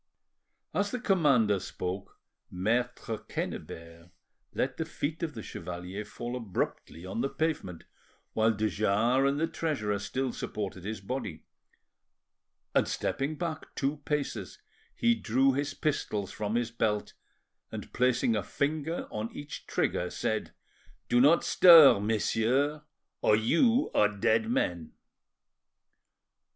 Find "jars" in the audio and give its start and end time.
8.67-9.29